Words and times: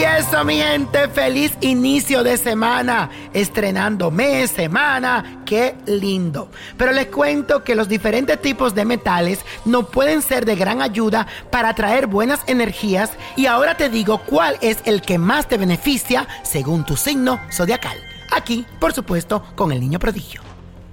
eso, 0.00 0.42
mi 0.44 0.56
gente, 0.56 1.08
feliz 1.08 1.52
inicio 1.60 2.22
de 2.22 2.38
semana, 2.38 3.10
estrenando 3.34 4.10
mes, 4.10 4.50
semana, 4.50 5.42
qué 5.44 5.74
lindo. 5.84 6.50
Pero 6.78 6.92
les 6.92 7.08
cuento 7.08 7.62
que 7.62 7.74
los 7.74 7.88
diferentes 7.88 8.40
tipos 8.40 8.74
de 8.74 8.86
metales 8.86 9.40
no 9.66 9.86
pueden 9.88 10.22
ser 10.22 10.46
de 10.46 10.56
gran 10.56 10.80
ayuda 10.80 11.26
para 11.50 11.68
atraer 11.68 12.06
buenas 12.06 12.40
energías 12.46 13.10
y 13.36 13.46
ahora 13.46 13.76
te 13.76 13.90
digo 13.90 14.22
cuál 14.24 14.56
es 14.62 14.78
el 14.86 15.02
que 15.02 15.18
más 15.18 15.46
te 15.46 15.58
beneficia 15.58 16.26
según 16.42 16.84
tu 16.84 16.96
signo 16.96 17.38
zodiacal. 17.52 17.98
Aquí, 18.34 18.64
por 18.80 18.94
supuesto, 18.94 19.44
con 19.54 19.72
el 19.72 19.80
niño 19.80 19.98
prodigio. 19.98 20.40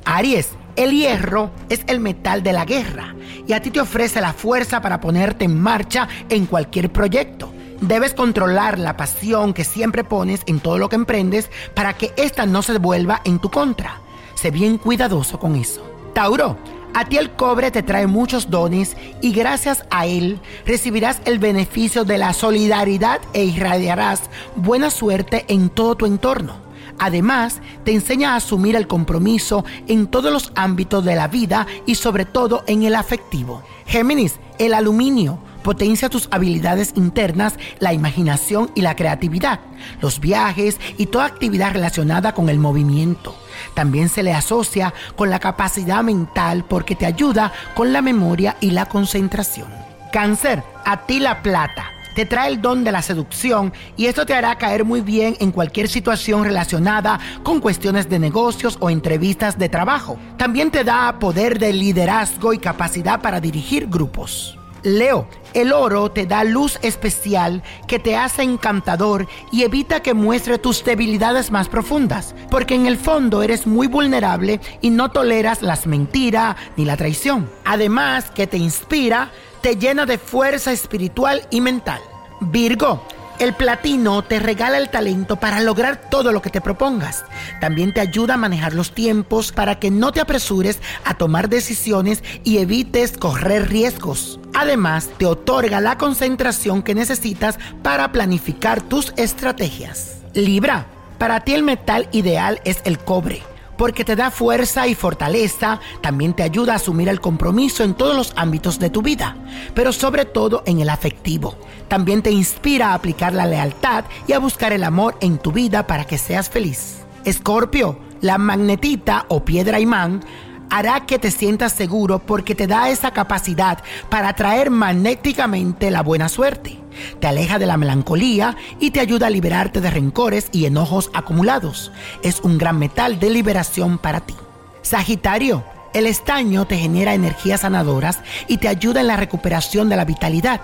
Aries, 0.04 0.50
el 0.76 0.92
hierro 0.92 1.52
es 1.70 1.84
el 1.88 2.02
metal 2.02 2.44
de 2.44 2.52
la 2.52 2.66
guerra 2.66 3.16
y 3.48 3.54
a 3.54 3.62
ti 3.62 3.72
te 3.72 3.80
ofrece 3.80 4.20
la 4.20 4.34
fuerza 4.34 4.82
para 4.82 5.00
ponerte 5.00 5.46
en 5.46 5.58
marcha 5.58 6.10
en 6.30 6.46
cualquier 6.46 6.92
proyecto. 6.92 7.54
Debes 7.82 8.14
controlar 8.14 8.78
la 8.78 8.98
pasión 8.98 9.54
que 9.54 9.64
siempre 9.64 10.04
pones 10.04 10.42
en 10.48 10.60
todo 10.60 10.78
lo 10.78 10.90
que 10.90 10.98
emprendes 10.98 11.50
para 11.74 11.94
que 11.94 12.14
ésta 12.18 12.46
no 12.46 12.62
se 12.62 12.78
vuelva 12.78 13.22
en 13.24 13.40
tu 13.40 13.50
contra. 13.50 14.02
Sé 14.36 14.52
bien 14.52 14.78
cuidadoso 14.78 15.40
con 15.40 15.56
eso. 15.56 15.82
Tauro, 16.14 16.58
a 16.94 17.06
ti 17.06 17.18
el 17.18 17.32
cobre 17.32 17.72
te 17.72 17.82
trae 17.82 18.06
muchos 18.06 18.50
dones 18.50 18.98
y 19.22 19.32
gracias 19.32 19.86
a 19.92 20.08
él 20.08 20.42
recibirás 20.66 21.22
el 21.24 21.40
beneficio 21.40 22.04
de 22.04 22.18
la 22.18 22.34
solidaridad 22.34 23.22
e 23.32 23.46
irradiarás 23.46 24.24
buena 24.58 24.90
suerte 24.90 25.46
en 25.48 25.70
todo 25.70 25.96
tu 25.96 26.06
entorno. 26.06 26.56
Además, 26.98 27.62
te 27.86 27.94
enseña 27.94 28.34
a 28.34 28.38
asumir 28.38 28.76
el 28.76 28.88
compromiso 28.88 29.64
en 29.88 30.08
todos 30.08 30.34
los 30.34 30.52
ámbitos 30.56 31.06
de 31.06 31.16
la 31.16 31.30
vida 31.30 31.66
y 31.86 31.96
sobre 31.96 32.26
todo 32.26 32.66
en 32.68 32.84
el 32.84 32.96
afectivo. 32.96 33.64
Géminis, 33.86 34.38
el 34.58 34.74
aluminio 34.74 35.40
potencia 35.64 36.10
tus 36.10 36.28
habilidades 36.32 36.94
internas, 36.96 37.56
la 37.80 37.94
imaginación 37.94 38.72
y 38.76 38.82
la 38.82 38.96
creatividad, 38.96 39.60
los 40.02 40.20
viajes 40.20 40.80
y 40.98 41.08
toda 41.08 41.26
actividad 41.26 41.74
relacionada 41.74 42.34
con 42.34 42.50
el 42.50 42.60
movimiento. 42.60 43.36
También 43.74 44.10
se 44.10 44.24
le 44.24 44.34
asocia 44.34 44.94
con 45.16 45.30
la 45.30 45.40
capacidad 45.40 46.04
mental 46.04 46.66
porque 46.68 46.96
te 46.96 47.06
ayuda 47.06 47.52
con 47.76 47.94
la 47.94 48.02
memoria 48.02 48.58
y 48.62 48.72
la 48.72 48.86
concentración. 48.86 49.68
Cáncer, 50.12 50.64
a 50.86 51.06
ti 51.06 51.20
la 51.20 51.42
plata 51.42 51.92
te 52.20 52.26
trae 52.26 52.50
el 52.50 52.62
don 52.62 52.84
de 52.84 52.92
la 52.92 53.02
seducción 53.02 53.72
y 53.96 54.08
esto 54.08 54.26
te 54.26 54.34
hará 54.34 54.58
caer 54.58 54.84
muy 54.84 55.00
bien 55.00 55.38
en 55.40 55.54
cualquier 55.54 55.88
situación 55.88 56.44
relacionada 56.44 57.18
con 57.44 57.62
cuestiones 57.62 58.10
de 58.10 58.20
negocios 58.20 58.78
o 58.82 58.90
entrevistas 58.90 59.58
de 59.58 59.70
trabajo. 59.70 60.18
También 60.36 60.70
te 60.70 60.84
da 60.84 61.18
poder 61.20 61.60
de 61.60 61.72
liderazgo 61.72 62.52
y 62.52 62.60
capacidad 62.60 63.22
para 63.22 63.40
dirigir 63.40 63.88
grupos. 63.88 64.58
Leo, 64.84 65.28
el 65.54 65.74
oro 65.74 66.12
te 66.12 66.26
da 66.26 66.44
luz 66.44 66.80
especial 66.82 67.64
que 67.88 68.00
te 68.00 68.16
hace 68.16 68.44
encantador 68.44 69.28
y 69.52 69.64
evita 69.64 70.02
que 70.02 70.14
muestre 70.14 70.58
tus 70.58 70.84
debilidades 70.84 71.52
más 71.52 71.68
profundas, 71.68 72.36
porque 72.50 72.76
en 72.76 72.86
el 72.86 72.98
fondo 72.98 73.44
eres 73.44 73.68
muy 73.68 73.88
vulnerable 73.88 74.62
y 74.82 74.90
no 74.90 75.12
toleras 75.12 75.62
las 75.62 75.88
mentiras 75.88 76.56
ni 76.78 76.86
la 76.86 76.98
traición. 76.98 77.50
Además 77.66 78.32
que 78.32 78.48
te 78.48 78.58
inspira, 78.58 79.32
te 79.62 79.76
llena 79.76 80.06
de 80.06 80.18
fuerza 80.18 80.72
espiritual 80.72 81.42
y 81.50 81.62
mental. 81.62 82.02
Virgo, 82.42 83.04
el 83.40 83.54
platino 83.54 84.22
te 84.24 84.40
regala 84.40 84.78
el 84.78 84.90
talento 84.90 85.38
para 85.38 85.62
lograr 85.62 86.10
todo 86.10 86.32
lo 86.32 86.42
que 86.42 86.50
te 86.50 86.62
propongas. 86.62 87.24
También 87.62 87.94
te 87.94 88.02
ayuda 88.02 88.36
a 88.36 88.38
manejar 88.38 88.74
los 88.74 88.94
tiempos 88.94 89.52
para 89.52 89.80
que 89.80 89.92
no 89.92 90.12
te 90.12 90.22
apresures 90.22 90.80
a 91.06 91.16
tomar 91.16 91.50
decisiones 91.50 92.24
y 92.44 92.58
evites 92.58 93.18
correr 93.18 93.70
riesgos. 93.70 94.40
Además, 94.54 95.10
te 95.18 95.26
otorga 95.26 95.80
la 95.82 95.98
concentración 95.98 96.84
que 96.84 96.96
necesitas 96.96 97.58
para 97.82 98.12
planificar 98.12 98.82
tus 98.82 99.14
estrategias. 99.16 100.18
Libra, 100.34 100.86
para 101.18 101.42
ti 101.42 101.54
el 101.54 101.64
metal 101.64 102.10
ideal 102.12 102.62
es 102.66 102.82
el 102.84 103.00
cobre 103.00 103.42
porque 103.80 104.04
te 104.04 104.18
da 104.18 104.30
fuerza 104.30 104.88
y 104.88 104.94
fortaleza, 104.94 105.80
también 106.02 106.34
te 106.34 106.44
ayuda 106.44 106.74
a 106.74 106.76
asumir 106.76 107.08
el 107.08 107.22
compromiso 107.22 107.86
en 107.86 107.94
todos 107.94 108.14
los 108.14 108.34
ámbitos 108.36 108.78
de 108.78 108.90
tu 108.90 109.02
vida, 109.02 109.38
pero 109.74 109.94
sobre 109.94 110.26
todo 110.26 110.64
en 110.66 110.82
el 110.82 110.90
afectivo. 110.90 111.58
También 111.88 112.22
te 112.22 112.30
inspira 112.30 112.90
a 112.90 112.94
aplicar 112.96 113.32
la 113.32 113.46
lealtad 113.46 114.04
y 114.28 114.34
a 114.34 114.40
buscar 114.40 114.74
el 114.74 114.84
amor 114.84 115.16
en 115.22 115.38
tu 115.38 115.54
vida 115.54 115.88
para 115.88 116.04
que 116.04 116.18
seas 116.18 116.50
feliz. 116.50 117.06
Escorpio, 117.24 117.98
la 118.20 118.38
magnetita 118.38 119.26
o 119.30 119.46
piedra 119.46 119.80
imán 119.80 120.26
hará 120.70 121.06
que 121.06 121.20
te 121.20 121.32
sientas 121.32 121.74
seguro 121.74 122.20
porque 122.20 122.56
te 122.56 122.68
da 122.68 122.90
esa 122.90 123.12
capacidad 123.12 123.84
para 124.10 124.30
atraer 124.30 124.70
magnéticamente 124.70 125.92
la 125.92 126.02
buena 126.02 126.30
suerte. 126.30 126.80
Te 127.20 127.28
aleja 127.28 127.60
de 127.60 127.66
la 127.66 127.78
melancolía 127.78 128.58
y 128.80 128.92
te 128.92 129.00
ayuda 129.00 129.28
a 129.28 129.30
liberarte 129.30 129.82
de 129.82 129.90
rencores 129.90 130.50
y 130.52 130.66
enojos 130.66 131.10
acumulados. 131.14 131.92
Es 132.24 132.42
un 132.42 132.58
gran 132.58 132.80
metal 132.80 133.20
de 133.20 133.30
liberación 133.30 133.98
para 133.98 134.22
ti. 134.22 134.36
Sagitario, 134.82 135.64
el 136.00 136.08
estaño 136.08 136.66
te 136.66 136.78
genera 136.78 137.14
energías 137.14 137.62
sanadoras 137.62 138.20
y 138.48 138.58
te 138.58 138.68
ayuda 138.68 139.02
en 139.02 139.08
la 139.08 139.18
recuperación 139.18 139.90
de 139.90 139.98
la 139.98 140.06
vitalidad. 140.06 140.62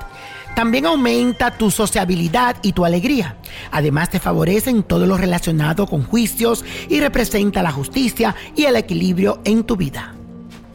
También 0.55 0.85
aumenta 0.85 1.51
tu 1.51 1.69
sociabilidad 1.69 2.55
y 2.61 2.71
tu 2.71 2.85
alegría. 2.85 3.35
Además 3.71 4.09
te 4.09 4.19
favorece 4.19 4.69
en 4.69 4.83
todo 4.83 5.05
lo 5.05 5.17
relacionado 5.17 5.85
con 5.85 6.03
juicios 6.03 6.63
y 6.89 7.01
representa 7.01 7.61
la 7.61 7.71
justicia 7.71 8.35
y 8.55 8.63
el 8.63 8.77
equilibrio 8.77 9.41
en 9.43 9.65
tu 9.65 9.75
vida. 9.75 10.15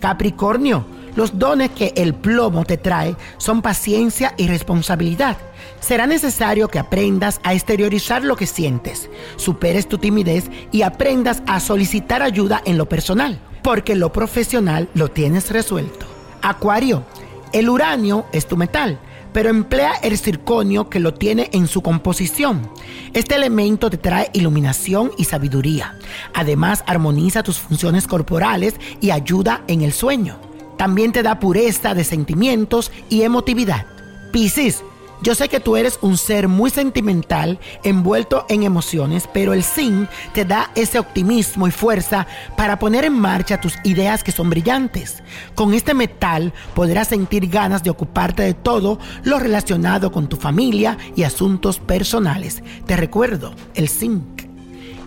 Capricornio, 0.01 0.85
los 1.17 1.39
dones 1.39 1.71
que 1.71 1.93
el 1.97 2.15
plomo 2.15 2.65
te 2.65 2.77
trae 2.77 3.17
son 3.39 3.63
paciencia 3.63 4.35
y 4.37 4.47
responsabilidad. 4.47 5.39
Será 5.81 6.07
necesario 6.07 6.69
que 6.69 6.79
aprendas 6.79 7.41
a 7.43 7.55
exteriorizar 7.55 8.23
lo 8.23 8.37
que 8.37 8.47
sientes, 8.47 9.09
superes 9.37 9.89
tu 9.89 9.97
timidez 9.97 10.51
y 10.71 10.83
aprendas 10.83 11.43
a 11.47 11.59
solicitar 11.59 12.23
ayuda 12.23 12.63
en 12.67 12.77
lo 12.77 12.87
personal, 12.87 13.41
porque 13.63 13.95
lo 13.95 14.13
profesional 14.13 14.89
lo 14.95 15.09
tienes 15.09 15.51
resuelto. 15.51 16.07
Acuario, 16.43 17.05
el 17.53 17.69
uranio 17.69 18.27
es 18.33 18.47
tu 18.47 18.57
metal 18.57 18.99
pero 19.33 19.49
emplea 19.49 19.95
el 20.03 20.19
circonio 20.19 20.89
que 20.89 21.01
lo 21.01 21.15
tiene 21.15 21.51
en 21.53 21.67
su 21.69 21.83
composición. 21.83 22.71
Este 23.15 23.37
elemento 23.37 23.91
te 23.91 23.99
trae 23.99 24.31
iluminación 24.33 25.13
y 25.17 25.25
sabiduría. 25.25 25.97
Además, 26.35 26.83
armoniza 26.87 27.43
tus 27.43 27.59
funciones 27.59 28.07
corporales 28.07 28.75
y 29.01 29.11
ayuda 29.11 29.63
en 29.69 29.83
el 29.83 29.93
sueño. 29.93 30.39
También 30.77 31.13
te 31.13 31.23
da 31.23 31.39
pureza 31.39 31.95
de 31.95 32.05
sentimientos 32.05 32.91
y 33.09 33.23
emotividad. 33.23 33.87
Piscis, 34.33 34.83
yo 35.23 35.35
sé 35.35 35.49
que 35.49 35.61
tú 35.61 35.77
eres 35.77 35.99
un 36.01 36.17
ser 36.17 36.49
muy 36.49 36.71
sentimental, 36.71 37.59
envuelto 37.85 38.47
en 38.49 38.63
emociones, 38.63 39.29
pero 39.33 39.53
el 39.53 39.63
zinc 39.63 40.09
te 40.33 40.45
da 40.45 40.71
ese 40.75 40.99
optimismo 40.99 41.69
y 41.69 41.71
fuerza 41.71 42.27
para 42.57 42.79
poner 42.79 43.05
en 43.05 43.13
marcha 43.13 43.61
tus 43.61 43.75
ideas 43.85 44.25
que 44.25 44.33
son 44.33 44.49
brillantes. 44.49 45.23
Con 45.55 45.75
este 45.75 45.95
metal 45.95 46.53
podrás 46.75 47.09
sentir 47.09 47.49
ganas 47.49 47.83
de 47.83 47.91
ocuparte 47.91 48.43
de 48.43 48.55
todo 48.55 48.99
lo 49.23 49.39
relacionado 49.39 50.11
con 50.11 50.29
tu 50.29 50.37
familia 50.37 50.97
y 51.17 51.25
asuntos 51.25 51.79
personales. 51.79 52.63
Te 52.87 52.97
recuerdo, 52.97 53.55
el 53.75 53.89
zinc. 53.89 54.43